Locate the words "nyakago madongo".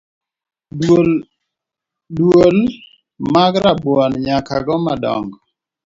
4.25-5.37